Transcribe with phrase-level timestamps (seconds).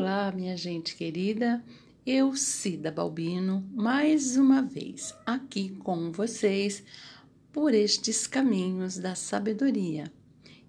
[0.00, 1.62] Olá, minha gente querida.
[2.06, 6.82] Eu, Cida Balbino, mais uma vez aqui com vocês
[7.52, 10.10] por estes caminhos da sabedoria.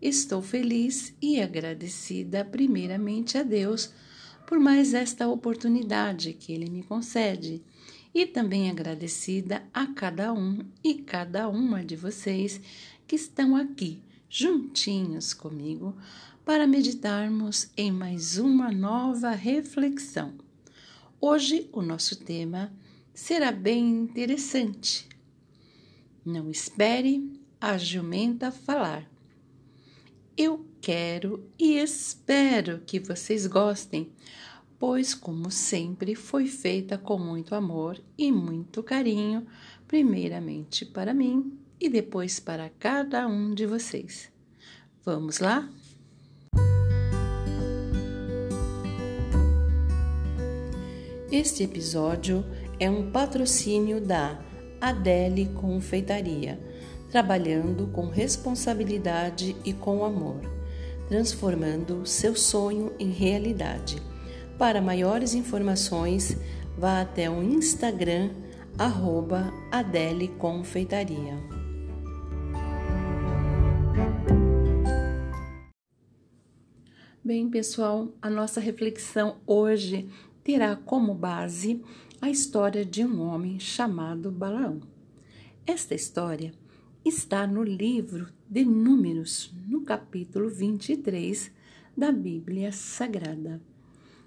[0.01, 3.93] Estou feliz e agradecida, primeiramente a Deus,
[4.45, 7.63] por mais esta oportunidade que Ele me concede,
[8.13, 12.59] e também agradecida a cada um e cada uma de vocês
[13.07, 15.93] que estão aqui juntinhos comigo
[16.45, 20.35] para meditarmos em mais uma nova reflexão.
[21.19, 22.71] Hoje o nosso tema
[23.13, 25.05] será bem interessante.
[26.23, 29.05] Não espere a jumenta falar.
[30.37, 34.13] Eu quero e espero que vocês gostem,
[34.79, 39.45] pois, como sempre, foi feita com muito amor e muito carinho,
[39.89, 44.31] primeiramente para mim e depois para cada um de vocês.
[45.03, 45.67] Vamos lá?
[51.31, 52.45] Este episódio
[52.79, 54.39] é um patrocínio da
[54.79, 56.59] Adele Confeitaria,
[57.09, 60.39] trabalhando com responsabilidade e com amor,
[61.07, 64.01] transformando seu sonho em realidade.
[64.57, 66.37] Para maiores informações,
[66.77, 68.29] vá até o Instagram
[68.77, 71.60] arroba Adele Confeitaria.
[77.33, 80.05] Bem, pessoal, a nossa reflexão hoje
[80.43, 81.81] terá como base
[82.19, 84.81] a história de um homem chamado Balaão.
[85.65, 86.51] Esta história
[87.05, 91.49] está no livro de Números, no capítulo 23
[91.95, 93.61] da Bíblia Sagrada.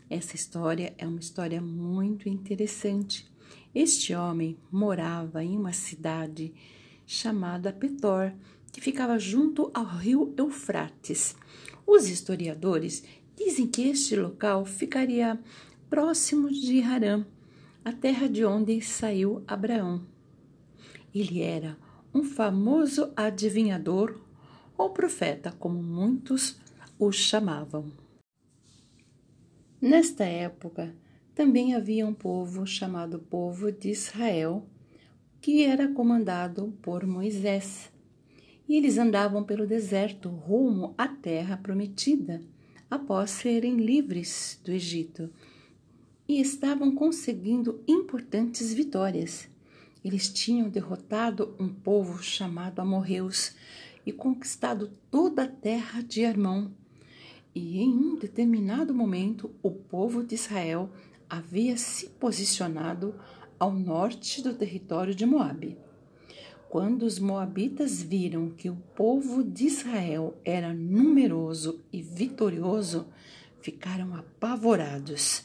[0.08, 3.30] Essa história é uma história muito interessante.
[3.74, 6.54] Este homem morava em uma cidade
[7.06, 8.32] chamada Petor,
[8.72, 11.36] que ficava junto ao rio Eufrates.
[11.86, 13.04] Os historiadores
[13.36, 15.38] dizem que este local ficaria
[15.88, 17.26] próximo de Harã,
[17.84, 20.06] a terra de onde saiu Abraão.
[21.14, 21.78] Ele era
[22.12, 24.20] um famoso adivinhador
[24.76, 26.58] ou profeta, como muitos
[26.98, 27.92] o chamavam.
[29.80, 30.94] Nesta época,
[31.34, 34.66] também havia um povo chamado povo de Israel,
[35.40, 37.92] que era comandado por Moisés.
[38.68, 42.40] E eles andavam pelo deserto rumo à terra prometida,
[42.90, 45.30] após serem livres do Egito
[46.28, 49.48] e estavam conseguindo importantes vitórias.
[50.04, 53.54] Eles tinham derrotado um povo chamado Amorreus
[54.06, 56.72] e conquistado toda a terra de Armão.
[57.54, 60.90] E em um determinado momento, o povo de Israel
[61.28, 63.14] havia se posicionado
[63.58, 65.78] ao norte do território de Moabe.
[66.74, 73.06] Quando os moabitas viram que o povo de Israel era numeroso e vitorioso,
[73.60, 75.44] ficaram apavorados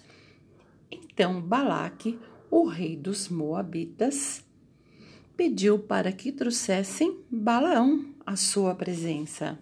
[0.89, 2.17] então Balaque,
[2.49, 4.43] o rei dos Moabitas,
[5.37, 9.59] pediu para que trouxessem Balaão à sua presença.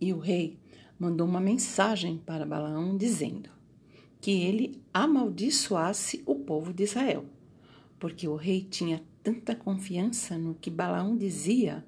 [0.00, 0.60] E o rei
[0.96, 3.50] mandou uma mensagem para Balaão dizendo
[4.20, 7.24] que ele amaldiçoasse o povo de Israel,
[7.98, 11.84] porque o rei tinha tanta confiança no que Balaão dizia,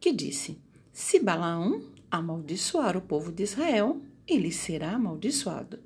[0.00, 0.58] que disse:
[0.92, 5.78] Se Balaão amaldiçoar o povo de Israel, ele será amaldiçoado,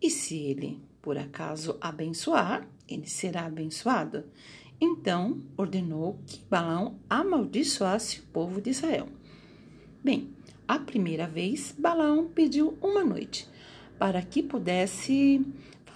[0.00, 4.24] e se ele, por acaso, abençoar, ele será abençoado.
[4.80, 9.08] Então ordenou que Balão amaldiçoasse o povo de Israel.
[10.02, 10.30] Bem,
[10.66, 13.48] a primeira vez, Balaão pediu uma noite
[13.98, 15.44] para que pudesse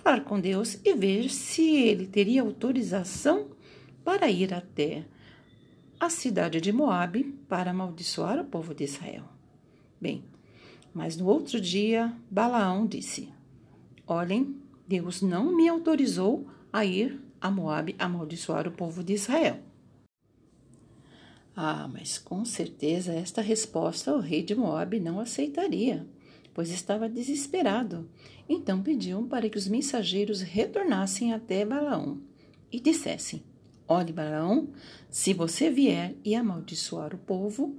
[0.08, 3.48] falar com Deus e ver se ele teria autorização
[4.02, 5.04] para ir até
[6.00, 9.24] a cidade de Moabe para amaldiçoar o povo de Israel.
[10.00, 10.24] Bem,
[10.94, 13.28] mas no outro dia, Balaão disse:
[14.06, 19.58] Olhem, Deus não me autorizou a ir a Moabe amaldiçoar o povo de Israel.
[21.54, 26.06] Ah, mas com certeza esta resposta o rei de Moabe não aceitaria,
[26.58, 28.10] pois estava desesperado.
[28.48, 32.20] Então pediu para que os mensageiros retornassem até Balaão
[32.72, 33.44] e dissessem:
[33.86, 34.68] Olhe, Balaão,
[35.08, 37.78] se você vier e amaldiçoar o povo,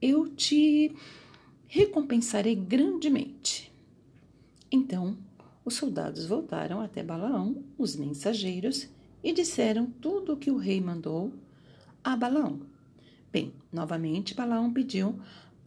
[0.00, 0.94] eu te
[1.66, 3.72] recompensarei grandemente.
[4.70, 5.18] Então
[5.64, 8.88] os soldados voltaram até Balaão, os mensageiros,
[9.24, 11.32] e disseram tudo o que o rei mandou
[12.04, 12.60] a Balaão.
[13.32, 15.18] Bem, novamente Balaão pediu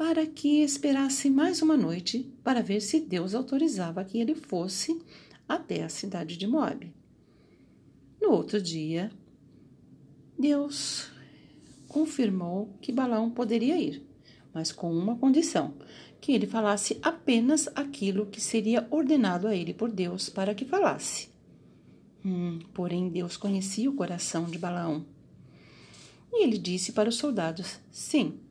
[0.05, 5.01] para que esperasse mais uma noite para ver se Deus autorizava que ele fosse
[5.47, 6.93] até a cidade de Moabe.
[8.21, 9.09] No outro dia,
[10.37, 11.09] Deus
[11.87, 14.05] confirmou que Balaão poderia ir,
[14.53, 15.73] mas com uma condição,
[16.19, 21.29] que ele falasse apenas aquilo que seria ordenado a ele por Deus para que falasse.
[22.25, 25.05] Hum, porém, Deus conhecia o coração de Balaão.
[26.29, 28.42] E ele disse para os soldados: Sim,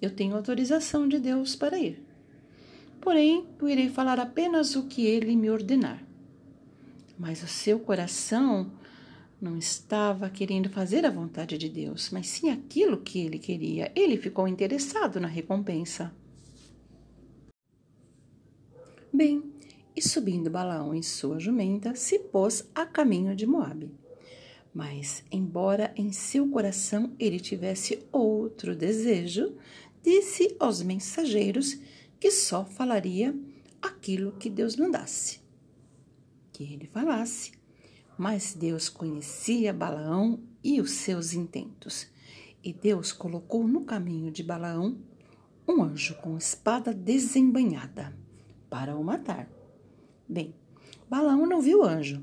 [0.00, 2.02] eu tenho autorização de Deus para ir.
[3.00, 6.02] Porém, eu irei falar apenas o que ele me ordenar.
[7.18, 8.70] Mas o seu coração
[9.40, 13.90] não estava querendo fazer a vontade de Deus, mas sim aquilo que ele queria.
[13.96, 16.12] Ele ficou interessado na recompensa.
[19.12, 19.42] Bem,
[19.96, 23.90] e subindo Balaão em sua jumenta, se pôs a caminho de Moabe.
[24.72, 29.56] Mas, embora em seu coração ele tivesse outro desejo,
[30.02, 31.78] disse aos mensageiros
[32.18, 33.34] que só falaria
[33.80, 35.40] aquilo que Deus mandasse.
[36.52, 37.52] Que ele falasse.
[38.18, 42.06] Mas Deus conhecia Balaão e os seus intentos.
[42.62, 44.98] E Deus colocou no caminho de Balaão
[45.66, 48.14] um anjo com espada desembanhada
[48.68, 49.48] para o matar.
[50.28, 50.54] Bem,
[51.08, 52.22] Balaão não viu o anjo,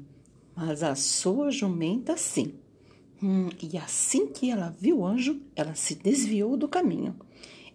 [0.56, 2.54] mas a sua jumenta sim.
[3.22, 7.16] Hum, e assim que ela viu o anjo, ela se desviou do caminho.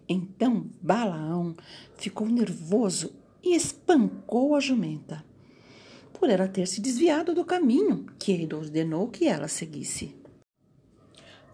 [0.08, 1.54] Então Balaão
[1.96, 5.24] ficou nervoso e espancou a jumenta,
[6.12, 10.14] por ela ter se desviado do caminho que ele ordenou que ela seguisse.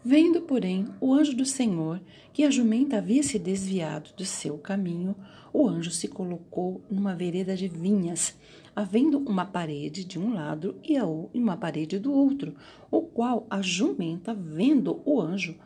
[0.05, 2.01] Vendo, porém, o anjo do Senhor
[2.33, 5.15] que a jumenta havia se desviado do seu caminho,
[5.53, 8.37] o anjo se colocou numa vereda de vinhas,
[8.77, 10.97] havendo uma parede de um lado e
[11.35, 12.55] uma parede do outro,
[12.91, 15.59] o qual a jumenta, vendo o anjo,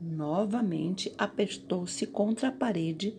[0.00, 3.14] novamente apertou-se contra a parede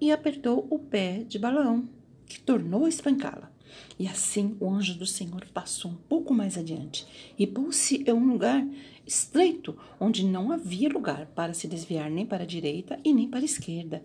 [0.00, 1.88] e apertou o pé de Balaão,
[2.26, 3.50] que tornou a espancá-la.
[3.98, 7.06] E assim o anjo do Senhor passou um pouco mais adiante
[7.38, 8.66] e pôs-se em um lugar
[9.06, 13.40] estreito, onde não havia lugar para se desviar nem para a direita e nem para
[13.40, 14.02] a esquerda.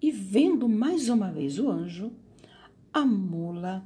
[0.00, 2.12] E vendo mais uma vez o anjo,
[2.92, 3.84] a mula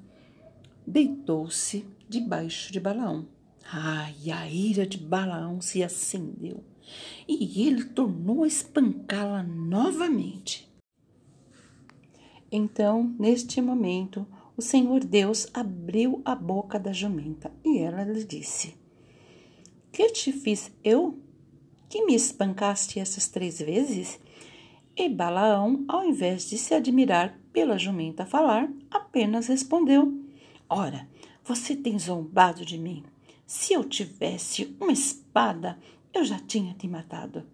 [0.86, 3.26] deitou-se debaixo de Balaão.
[3.72, 6.62] Ai, a ira de Balaão se acendeu
[7.28, 10.68] e ele tornou a espancá-la novamente.
[12.50, 14.26] Então, neste momento,
[14.56, 18.76] o Senhor Deus abriu a boca da jumenta e ela lhe disse:
[19.90, 21.18] Que te fiz eu?
[21.88, 24.20] Que me espancaste essas três vezes?
[24.96, 30.12] E Balaão, ao invés de se admirar pela jumenta falar, apenas respondeu:
[30.68, 31.08] Ora,
[31.42, 33.02] você tem zombado de mim.
[33.46, 35.78] Se eu tivesse uma espada,
[36.14, 37.44] eu já tinha te matado.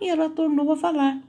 [0.00, 1.22] E ela tornou a falar: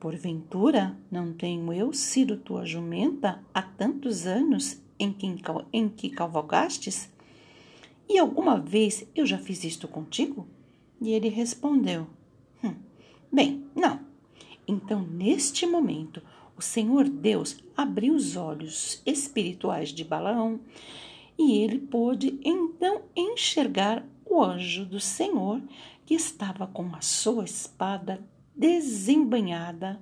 [0.00, 5.26] Porventura, não tenho eu sido tua jumenta há tantos anos em que,
[5.72, 7.12] em que cavalgastes?
[8.08, 10.46] E alguma vez eu já fiz isto contigo?
[11.00, 12.06] E ele respondeu:
[12.64, 12.74] hum,
[13.30, 14.00] Bem, não.
[14.66, 16.22] Então, neste momento,
[16.56, 20.60] o Senhor Deus abriu os olhos espirituais de Balaão
[21.38, 25.60] e ele pôde então enxergar o anjo do Senhor
[26.06, 28.24] que estava com a sua espada
[28.54, 30.00] desembanhada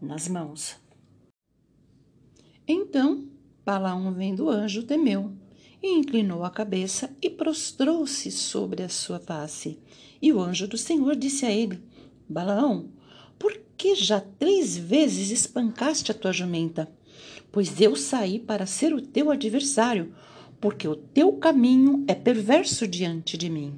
[0.00, 0.76] nas mãos.
[2.68, 3.32] Então
[3.64, 5.32] Balaão, vendo o anjo, temeu
[5.80, 9.78] e inclinou a cabeça e prostrou-se sobre a sua face.
[10.20, 11.80] E o anjo do Senhor disse a ele:
[12.28, 12.90] Balaão,
[13.38, 16.92] por que já três vezes espancaste a tua jumenta?
[17.52, 20.12] Pois eu saí para ser o teu adversário,
[20.62, 23.74] porque o teu caminho é perverso diante de mim.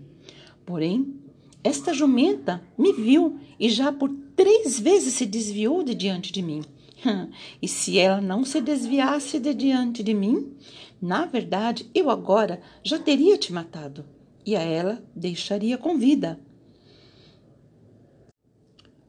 [0.67, 1.19] Porém,
[1.65, 6.63] esta jumenta me viu e já por três vezes se desviou de diante de mim.
[7.61, 10.55] E se ela não se desviasse de diante de mim,
[11.01, 14.05] na verdade eu agora já teria te matado
[14.45, 16.39] e a ela deixaria com vida.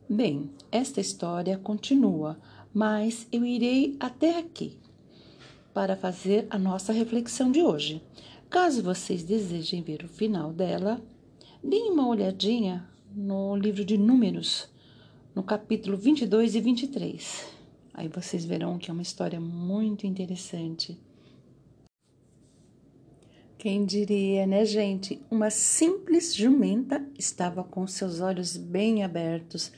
[0.10, 2.40] Bem, esta história continua,
[2.74, 4.78] mas eu irei até aqui
[5.76, 8.02] para fazer a nossa reflexão de hoje.
[8.50, 11.00] Caso vocês desejem ver o final dela,
[11.68, 14.70] Deem uma olhadinha no livro de Números,
[15.34, 17.48] no capítulo 22 e 23.
[17.92, 20.96] Aí vocês verão que é uma história muito interessante.
[23.58, 25.20] Quem diria, né, gente?
[25.32, 29.72] Uma simples jumenta estava com seus olhos bem abertos,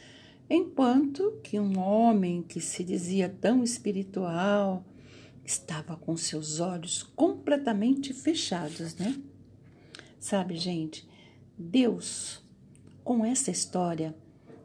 [0.50, 4.84] enquanto que um homem que se dizia tão espiritual
[5.48, 9.16] estava com seus olhos completamente fechados, né?
[10.20, 11.08] Sabe, gente,
[11.58, 12.44] Deus,
[13.04, 14.13] com essa história,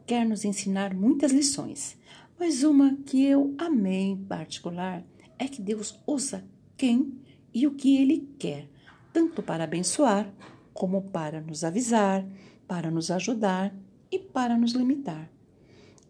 [0.05, 1.97] quer nos ensinar muitas lições,
[2.37, 5.03] mas uma que eu amei em particular
[5.39, 7.17] é que Deus usa quem
[7.53, 8.69] e o que Ele quer,
[9.13, 10.31] tanto para abençoar,
[10.73, 12.27] como para nos avisar,
[12.67, 13.73] para nos ajudar
[14.11, 15.31] e para nos limitar.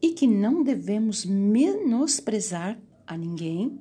[0.03, 2.77] e que não devemos menosprezar
[3.07, 3.79] a ninguém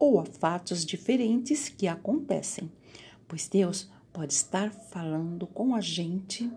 [0.00, 2.72] ou a fatos diferentes que acontecem,
[3.28, 6.50] pois Deus pode estar falando com a gente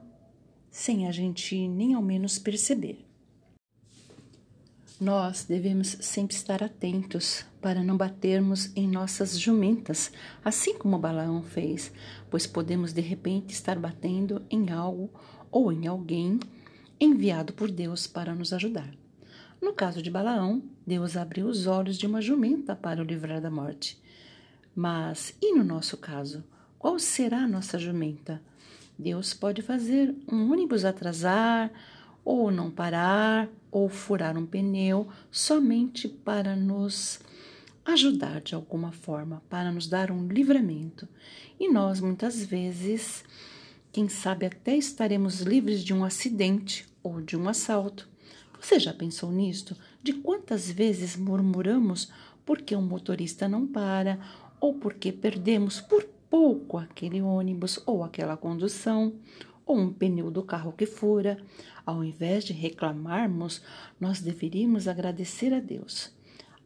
[0.71, 3.05] sem a gente nem ao menos perceber.
[4.99, 10.11] Nós devemos sempre estar atentos para não batermos em nossas jumentas,
[10.43, 11.91] assim como Balaão fez,
[12.31, 15.09] pois podemos de repente estar batendo em algo
[15.51, 16.39] ou em alguém
[16.99, 19.02] enviado por Deus para nos ajudar.
[19.63, 23.49] No caso de Balaão, Deus abriu os olhos de uma jumenta para o livrar da
[23.49, 23.97] morte.
[24.75, 26.43] Mas e no nosso caso?
[26.77, 28.41] Qual será a nossa jumenta?
[28.99, 31.71] Deus pode fazer um ônibus atrasar,
[32.25, 37.21] ou não parar, ou furar um pneu, somente para nos
[37.85, 41.07] ajudar de alguma forma, para nos dar um livramento.
[41.57, 43.23] E nós, muitas vezes,
[43.93, 48.11] quem sabe até estaremos livres de um acidente ou de um assalto.
[48.63, 49.75] Você já pensou nisto?
[50.01, 52.09] De quantas vezes murmuramos
[52.45, 54.17] porque um motorista não para
[54.57, 59.15] ou porque perdemos por pouco aquele ônibus ou aquela condução
[59.65, 61.43] ou um pneu do carro que fura?
[61.85, 63.61] Ao invés de reclamarmos,
[63.99, 66.15] nós deveríamos agradecer a Deus.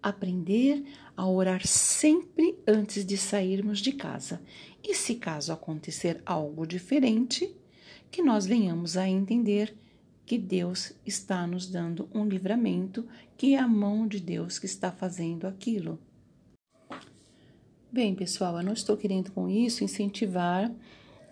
[0.01, 0.85] Aprender
[1.15, 4.39] a orar sempre antes de sairmos de casa.
[4.83, 7.51] E se caso acontecer algo diferente,
[8.11, 9.75] que nós venhamos a entender
[10.27, 13.07] que Deus está nos dando um livramento,
[13.37, 15.97] que é a mão de Deus que está fazendo aquilo.
[17.89, 20.69] Bem, pessoal, eu não estou querendo com isso incentivar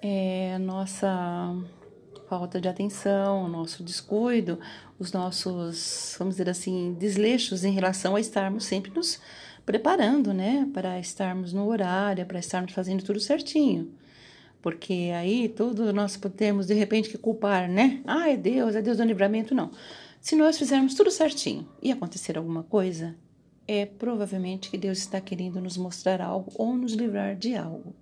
[0.01, 1.53] é, a nossa
[2.29, 4.57] falta de atenção, o nosso descuido,
[4.97, 9.19] os nossos, vamos dizer assim, desleixos em relação a estarmos sempre nos
[9.65, 13.91] preparando, né, para estarmos no horário, para estarmos fazendo tudo certinho
[14.65, 18.01] porque aí tudo nós podemos de repente que culpar, né?
[18.03, 19.69] Ah, é Deus, é Deus do livramento, não.
[20.19, 23.15] Se nós fizermos tudo certinho e acontecer alguma coisa,
[23.67, 27.93] é provavelmente que Deus está querendo nos mostrar algo ou nos livrar de algo.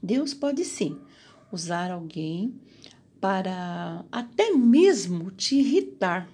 [0.00, 0.96] Deus pode sim
[1.50, 2.54] usar alguém
[3.20, 6.28] para até mesmo te irritar,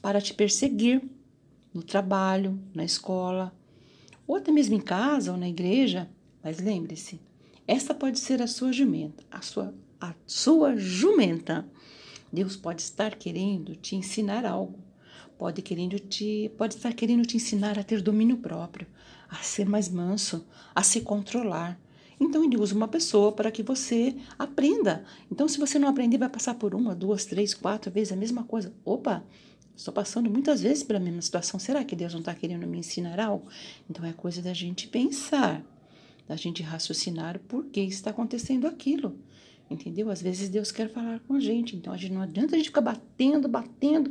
[0.00, 1.00] para te perseguir
[1.72, 3.54] no trabalho, na escola,
[4.26, 6.10] ou até mesmo em casa ou na igreja.
[6.42, 7.20] Mas lembre-se,
[7.66, 11.66] essa pode ser a sua jumenta, a sua, a sua jumenta.
[12.32, 14.78] Deus pode estar querendo te ensinar algo.
[15.38, 18.86] Pode, querendo te, pode estar querendo te ensinar a ter domínio próprio,
[19.28, 21.80] a ser mais manso, a se controlar.
[22.20, 25.04] Então ele usa uma pessoa para que você aprenda.
[25.30, 28.44] Então, se você não aprender, vai passar por uma, duas, três, quatro vezes a mesma
[28.44, 28.72] coisa.
[28.84, 29.24] Opa,
[29.74, 31.58] estou passando muitas vezes pela mesma situação.
[31.58, 33.48] Será que Deus não está querendo me ensinar algo?
[33.90, 35.64] Então é coisa da gente pensar
[36.32, 39.18] da gente raciocinar por que está acontecendo aquilo.
[39.70, 40.08] Entendeu?
[40.08, 42.68] Às vezes Deus quer falar com a gente, então a gente não adianta a gente
[42.68, 44.10] ficar batendo, batendo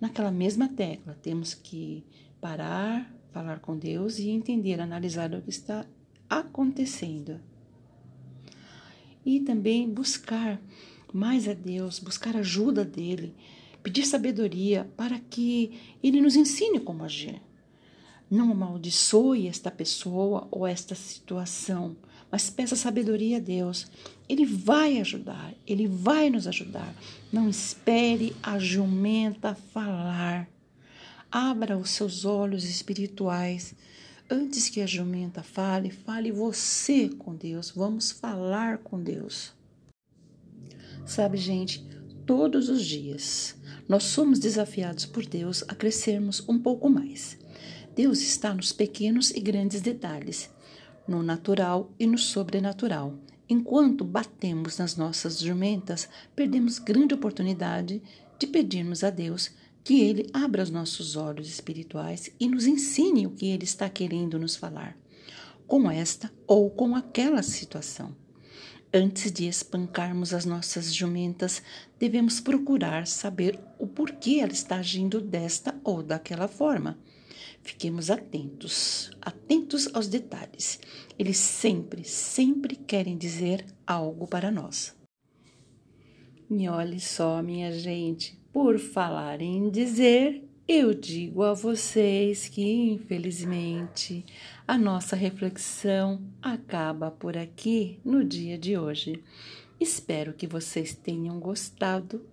[0.00, 1.16] naquela mesma tecla.
[1.22, 2.04] Temos que
[2.40, 5.86] parar, falar com Deus e entender, analisar o que está
[6.28, 7.40] acontecendo.
[9.24, 10.60] E também buscar
[11.12, 13.32] mais a Deus, buscar ajuda dele,
[13.80, 17.40] pedir sabedoria para que ele nos ensine como agir.
[18.30, 21.96] Não amaldiçoe esta pessoa ou esta situação,
[22.30, 23.90] mas peça sabedoria a Deus.
[24.28, 26.94] Ele vai ajudar, ele vai nos ajudar.
[27.32, 30.48] Não espere a jumenta falar.
[31.28, 33.74] Abra os seus olhos espirituais.
[34.30, 37.72] Antes que a jumenta fale, fale você com Deus.
[37.72, 39.52] Vamos falar com Deus.
[41.04, 41.84] Sabe, gente,
[42.24, 43.56] todos os dias
[43.90, 47.36] nós somos desafiados por Deus a crescermos um pouco mais.
[47.92, 50.48] Deus está nos pequenos e grandes detalhes,
[51.08, 53.18] no natural e no sobrenatural.
[53.48, 58.00] Enquanto batemos nas nossas jumentas, perdemos grande oportunidade
[58.38, 59.50] de pedirmos a Deus
[59.82, 64.38] que Ele abra os nossos olhos espirituais e nos ensine o que Ele está querendo
[64.38, 64.96] nos falar,
[65.66, 68.14] com esta ou com aquela situação.
[68.92, 71.62] Antes de espancarmos as nossas jumentas,
[71.96, 76.98] devemos procurar saber o porquê ela está agindo desta ou daquela forma.
[77.62, 80.80] Fiquemos atentos, atentos aos detalhes.
[81.16, 84.96] Eles sempre, sempre querem dizer algo para nós.
[86.50, 94.24] E olhe só, minha gente, por falar em dizer, eu digo a vocês que, infelizmente,
[94.70, 99.20] a nossa reflexão acaba por aqui no dia de hoje.
[99.80, 102.24] Espero que vocês tenham gostado,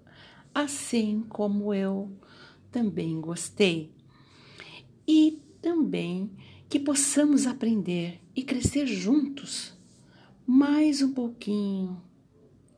[0.53, 2.11] assim como eu
[2.71, 3.91] também gostei
[5.07, 6.29] e também
[6.69, 9.73] que possamos aprender e crescer juntos
[10.45, 11.99] mais um pouquinho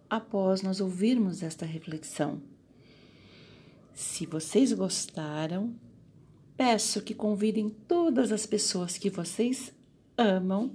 [0.09, 2.41] após nós ouvirmos esta reflexão.
[3.93, 5.75] Se vocês gostaram,
[6.59, 9.73] peço que convidem todas as pessoas que vocês
[10.17, 10.73] amam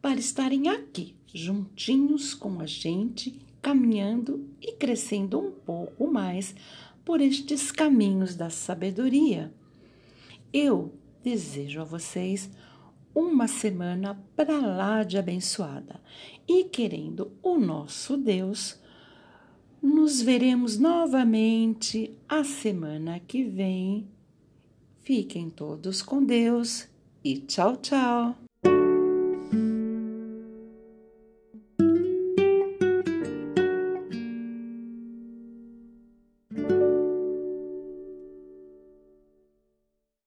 [0.00, 6.54] para estarem aqui, juntinhos com a gente, caminhando e crescendo um pouco mais
[7.04, 9.52] por estes caminhos da sabedoria.
[10.50, 12.48] Eu desejo a vocês
[13.14, 16.00] uma semana para lá de abençoada
[16.48, 18.80] e querendo o nosso Deus,
[19.82, 24.15] nos veremos novamente a semana que vem.
[25.06, 26.88] Fiquem todos com Deus
[27.22, 28.36] e tchau, tchau!